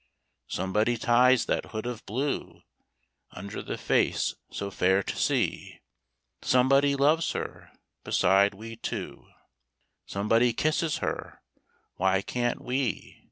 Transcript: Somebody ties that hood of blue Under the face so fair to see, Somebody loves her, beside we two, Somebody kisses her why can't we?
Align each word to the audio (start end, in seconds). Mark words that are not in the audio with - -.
Somebody 0.47 0.97
ties 0.97 1.45
that 1.45 1.65
hood 1.65 1.85
of 1.85 2.03
blue 2.07 2.63
Under 3.33 3.61
the 3.61 3.77
face 3.77 4.33
so 4.49 4.71
fair 4.71 5.03
to 5.03 5.15
see, 5.15 5.79
Somebody 6.41 6.95
loves 6.95 7.33
her, 7.33 7.69
beside 8.03 8.55
we 8.55 8.77
two, 8.77 9.27
Somebody 10.07 10.53
kisses 10.53 10.97
her 11.05 11.43
why 11.97 12.23
can't 12.23 12.61
we? 12.63 13.19